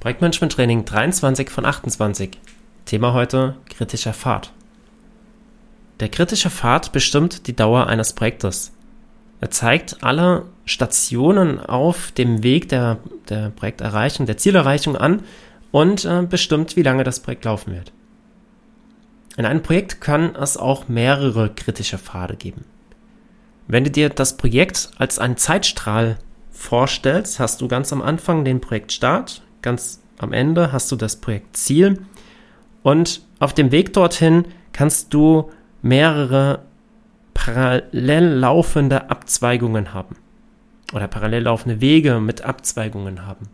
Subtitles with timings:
[0.00, 2.30] Projektmanagement Training 23 von 28.
[2.86, 4.50] Thema heute kritischer Pfad.
[6.00, 8.72] Der kritische Pfad bestimmt die Dauer eines Projektes.
[9.42, 12.96] Er zeigt alle Stationen auf dem Weg der,
[13.28, 15.22] der Projekterreichung, der Zielerreichung an
[15.70, 17.92] und äh, bestimmt, wie lange das Projekt laufen wird.
[19.36, 22.64] In einem Projekt kann es auch mehrere kritische Pfade geben.
[23.68, 26.16] Wenn du dir das Projekt als einen Zeitstrahl
[26.50, 32.00] vorstellst, hast du ganz am Anfang den Projektstart, ganz am Ende hast du das Projektziel
[32.82, 35.50] und auf dem Weg dorthin kannst du
[35.82, 36.62] mehrere
[37.34, 40.16] parallel laufende Abzweigungen haben
[40.92, 43.48] oder parallel laufende Wege mit Abzweigungen haben.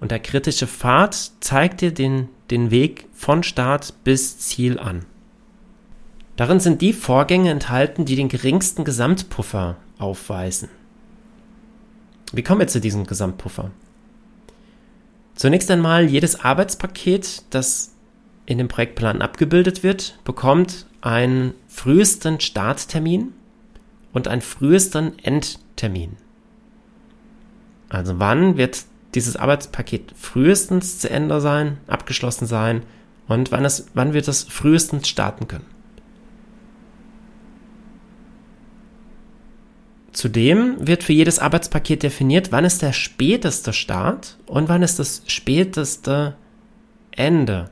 [0.00, 5.04] Und der kritische Pfad zeigt dir den, den Weg von Start bis Ziel an.
[6.36, 10.68] Darin sind die Vorgänge enthalten, die den geringsten Gesamtpuffer aufweisen.
[12.32, 13.70] Wie kommen wir zu diesem Gesamtpuffer?
[15.42, 17.90] Zunächst einmal, jedes Arbeitspaket, das
[18.46, 23.32] in dem Projektplan abgebildet wird, bekommt einen frühesten Starttermin
[24.12, 26.16] und einen frühesten Endtermin.
[27.88, 28.84] Also wann wird
[29.16, 32.84] dieses Arbeitspaket frühestens zu Ende sein, abgeschlossen sein
[33.26, 35.66] und wann, es, wann wird es frühestens starten können.
[40.12, 45.22] Zudem wird für jedes Arbeitspaket definiert, wann ist der späteste Start und wann ist das
[45.26, 46.36] späteste
[47.12, 47.70] Ende.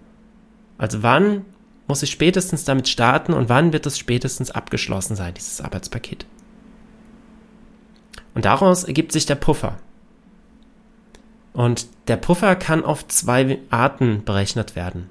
[0.79, 1.45] Also wann
[1.87, 6.25] muss ich spätestens damit starten und wann wird es spätestens abgeschlossen sein, dieses Arbeitspaket.
[8.35, 9.77] Und daraus ergibt sich der Puffer.
[11.53, 15.11] Und der Puffer kann auf zwei Arten berechnet werden.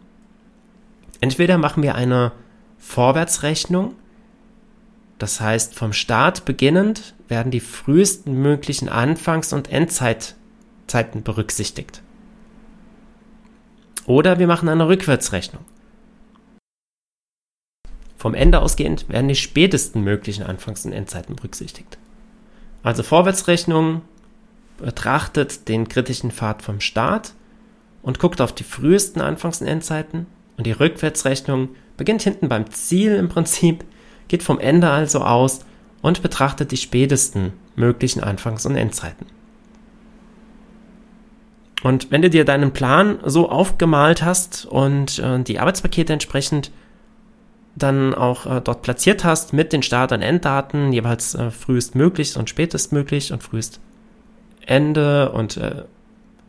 [1.22, 2.32] Entweder machen wir eine
[2.78, 3.94] Vorwärtsrechnung,
[5.20, 12.02] das heißt, vom Start beginnend werden die frühesten möglichen Anfangs- und Endzeiten berücksichtigt.
[14.06, 15.64] Oder wir machen eine Rückwärtsrechnung.
[18.18, 21.98] Vom Ende ausgehend werden die spätesten möglichen Anfangs- und Endzeiten berücksichtigt.
[22.82, 24.02] Also Vorwärtsrechnung
[24.78, 27.34] betrachtet den kritischen Pfad vom Start
[28.02, 30.28] und guckt auf die frühesten Anfangs- und Endzeiten
[30.58, 33.84] und die Rückwärtsrechnung beginnt hinten beim Ziel im Prinzip
[34.30, 35.66] geht vom Ende also aus
[36.02, 39.26] und betrachtet die spätesten möglichen Anfangs- und Endzeiten.
[41.84, 46.72] Und wenn du dir deinen Plan so aufgemalt hast und äh, die Arbeitspakete entsprechend
[47.76, 52.50] dann auch äh, dort platziert hast mit den Start- und Enddaten, jeweils äh, frühestmöglichst und
[52.50, 53.80] spätestmöglich und frühest
[54.66, 55.84] Ende und äh,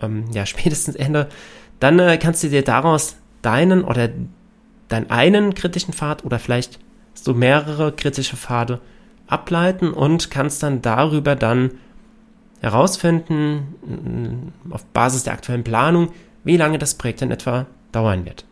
[0.03, 1.29] ähm, ja, spätestens Ende,
[1.79, 4.11] dann äh, kannst du dir daraus deinen oder
[4.89, 6.81] deinen einen kritischen Pfad oder vielleicht
[7.15, 8.81] so mehrere kritische Pfade
[9.27, 11.73] ableiten und kannst dann darüber dann
[12.61, 16.11] herausfinden, mm, auf Basis der aktuellen Planung,
[16.45, 18.45] wie lange das Projekt in etwa dauern wird.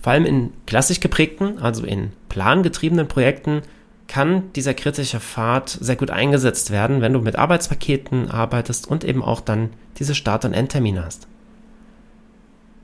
[0.00, 3.62] Vor allem in klassisch geprägten, also in plangetriebenen Projekten,
[4.06, 9.22] kann dieser kritische Pfad sehr gut eingesetzt werden, wenn du mit Arbeitspaketen arbeitest und eben
[9.22, 11.26] auch dann diese Start- und Endtermine hast.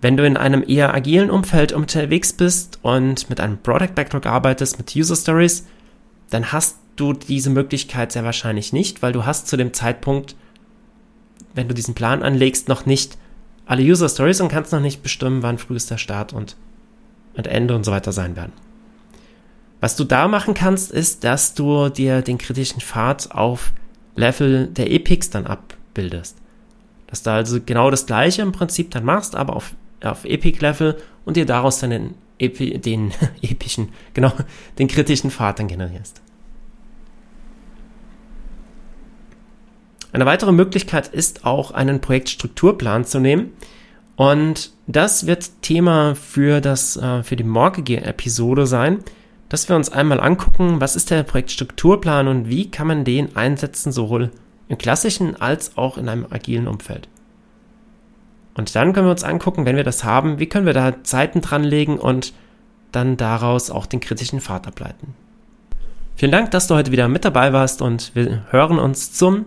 [0.02, 4.76] Wenn du in einem eher agilen Umfeld unterwegs bist und mit einem Product Backlog arbeitest,
[4.76, 5.64] mit User Stories,
[6.28, 10.34] dann hast du diese Möglichkeit sehr wahrscheinlich nicht, weil du hast zu dem Zeitpunkt,
[11.54, 13.16] wenn du diesen Plan anlegst, noch nicht
[13.64, 16.56] alle User Stories und kannst noch nicht bestimmen, wann frühester Start und,
[17.36, 18.52] und Ende und so weiter sein werden.
[19.80, 23.72] Was du da machen kannst, ist, dass du dir den kritischen Pfad auf
[24.16, 26.38] Level der Epics dann abbildest.
[27.06, 29.74] Dass du also genau das gleiche im Prinzip dann machst, aber auf
[30.04, 34.32] auf Epic-Level und dir daraus dann den, Epi den epischen, genau,
[34.78, 36.20] den kritischen Pfad dann generierst.
[40.12, 43.52] Eine weitere Möglichkeit ist auch einen Projektstrukturplan zu nehmen.
[44.14, 49.02] Und das wird Thema für das, äh, für die morgige Episode sein,
[49.48, 53.90] dass wir uns einmal angucken, was ist der Projektstrukturplan und wie kann man den einsetzen,
[53.90, 54.30] sowohl
[54.69, 57.08] im klassischen als auch in einem agilen Umfeld.
[58.54, 61.40] Und dann können wir uns angucken, wenn wir das haben, wie können wir da Zeiten
[61.40, 62.34] dranlegen und
[62.93, 65.14] dann daraus auch den kritischen Pfad ableiten.
[66.16, 69.46] Vielen Dank, dass du heute wieder mit dabei warst und wir hören uns zum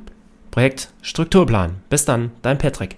[0.50, 1.76] Projekt Strukturplan.
[1.90, 2.98] Bis dann, dein Patrick.